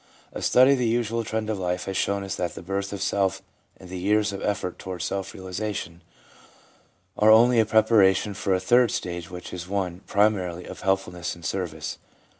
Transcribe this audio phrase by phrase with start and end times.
[0.33, 3.03] A study of the usual trend of life has shown us that the birth of
[3.03, 3.43] self
[3.77, 6.01] and the years of effort towards self realisation
[7.19, 11.45] are only a preparation for a third stage, which is one, primarily, of helpfulness and
[11.45, 11.99] service.